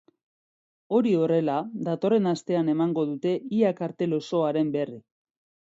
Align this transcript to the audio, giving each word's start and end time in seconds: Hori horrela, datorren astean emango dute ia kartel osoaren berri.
Hori 0.99 1.11
horrela, 1.23 1.57
datorren 1.89 2.31
astean 2.33 2.73
emango 2.75 3.07
dute 3.13 3.37
ia 3.61 3.75
kartel 3.83 4.21
osoaren 4.21 4.77
berri. 4.79 5.03